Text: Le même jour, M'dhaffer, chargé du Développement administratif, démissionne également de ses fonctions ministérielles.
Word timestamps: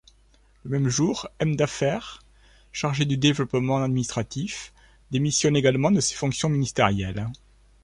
Le 0.63 0.71
même 0.71 0.89
jour, 0.89 1.27
M'dhaffer, 1.43 1.99
chargé 2.71 3.05
du 3.05 3.17
Développement 3.17 3.83
administratif, 3.83 4.73
démissionne 5.11 5.55
également 5.55 5.91
de 5.91 5.99
ses 5.99 6.15
fonctions 6.15 6.49
ministérielles. 6.49 7.27